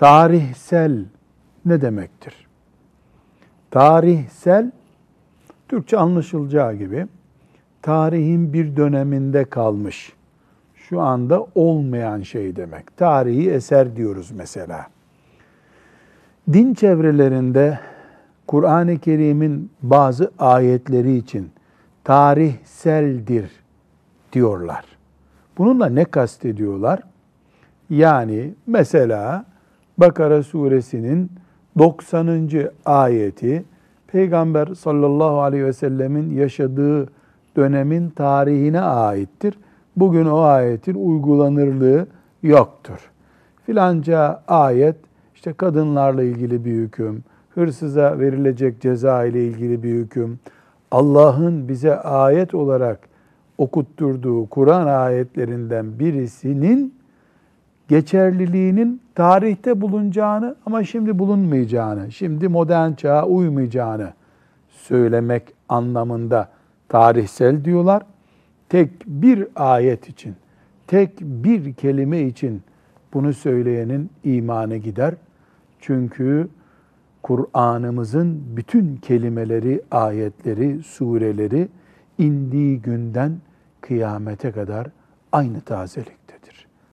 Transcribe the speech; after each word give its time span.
Tarihsel 0.00 1.04
ne 1.64 1.80
demektir? 1.80 2.46
Tarihsel, 3.70 4.70
Türkçe 5.68 5.98
anlaşılacağı 5.98 6.74
gibi, 6.74 7.06
tarihin 7.82 8.52
bir 8.52 8.76
döneminde 8.76 9.44
kalmış, 9.44 10.12
şu 10.74 11.00
anda 11.00 11.46
olmayan 11.54 12.22
şey 12.22 12.56
demek. 12.56 12.96
Tarihi 12.96 13.50
eser 13.50 13.96
diyoruz 13.96 14.30
mesela. 14.30 14.86
Din 16.52 16.74
çevrelerinde 16.74 17.80
Kur'an-ı 18.46 18.98
Kerim'in 18.98 19.70
bazı 19.82 20.30
ayetleri 20.38 21.16
için 21.16 21.50
tarihseldir 22.04 23.50
diyorlar. 24.32 24.84
Bununla 25.58 25.86
ne 25.86 26.04
kastediyorlar? 26.04 27.02
Yani 27.90 28.54
mesela 28.66 29.49
Bakara 30.00 30.42
suresinin 30.42 31.30
90. 31.78 32.50
ayeti 32.84 33.64
Peygamber 34.06 34.66
sallallahu 34.66 35.40
aleyhi 35.40 35.64
ve 35.64 35.72
sellemin 35.72 36.30
yaşadığı 36.34 37.08
dönemin 37.56 38.10
tarihine 38.10 38.80
aittir. 38.80 39.58
Bugün 39.96 40.26
o 40.26 40.38
ayetin 40.38 40.94
uygulanırlığı 40.94 42.06
yoktur. 42.42 43.10
Filanca 43.66 44.42
ayet 44.48 44.96
işte 45.34 45.52
kadınlarla 45.52 46.22
ilgili 46.22 46.64
bir 46.64 46.72
hüküm, 46.72 47.24
hırsıza 47.54 48.18
verilecek 48.18 48.80
ceza 48.80 49.24
ile 49.24 49.44
ilgili 49.46 49.82
bir 49.82 49.94
hüküm, 49.94 50.38
Allah'ın 50.90 51.68
bize 51.68 51.96
ayet 51.96 52.54
olarak 52.54 53.00
okutturduğu 53.58 54.46
Kur'an 54.46 54.86
ayetlerinden 54.86 55.98
birisinin 55.98 56.99
geçerliliğinin 57.90 59.02
tarihte 59.14 59.80
bulunacağını 59.80 60.56
ama 60.66 60.84
şimdi 60.84 61.18
bulunmayacağını, 61.18 62.12
şimdi 62.12 62.48
modern 62.48 62.92
çağa 62.92 63.26
uymayacağını 63.26 64.12
söylemek 64.68 65.42
anlamında 65.68 66.48
tarihsel 66.88 67.64
diyorlar. 67.64 68.02
Tek 68.68 68.90
bir 69.06 69.48
ayet 69.56 70.08
için, 70.08 70.34
tek 70.86 71.20
bir 71.20 71.74
kelime 71.74 72.20
için 72.22 72.62
bunu 73.14 73.34
söyleyenin 73.34 74.10
imanı 74.24 74.76
gider. 74.76 75.14
Çünkü 75.80 76.48
Kur'an'ımızın 77.22 78.42
bütün 78.56 78.96
kelimeleri, 78.96 79.82
ayetleri, 79.90 80.82
sureleri 80.82 81.68
indiği 82.18 82.82
günden 82.82 83.32
kıyamete 83.80 84.52
kadar 84.52 84.86
aynı 85.32 85.60
tazelik. 85.60 86.19